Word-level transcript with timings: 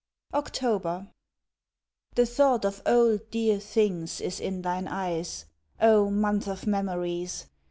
October 0.33 1.11
The 2.15 2.25
thought 2.25 2.65
of 2.65 2.81
old, 2.87 3.29
dear 3.29 3.59
things 3.59 4.19
is 4.19 4.39
in 4.39 4.63
thine 4.63 4.87
eyes, 4.87 5.45
O, 5.79 6.09
month 6.09 6.47
of 6.47 6.65
memories! 6.65 7.45